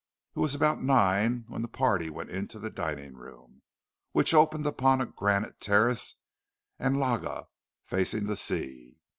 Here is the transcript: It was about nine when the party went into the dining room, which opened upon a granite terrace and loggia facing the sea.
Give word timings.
It 0.35 0.39
was 0.39 0.55
about 0.55 0.81
nine 0.81 1.45
when 1.47 1.61
the 1.61 1.67
party 1.67 2.09
went 2.09 2.31
into 2.31 2.57
the 2.57 2.71
dining 2.71 3.13
room, 3.13 3.61
which 4.13 4.33
opened 4.33 4.65
upon 4.65 4.99
a 4.99 5.05
granite 5.05 5.59
terrace 5.59 6.15
and 6.79 6.97
loggia 6.97 7.49
facing 7.85 8.25
the 8.25 8.35
sea. 8.35 8.97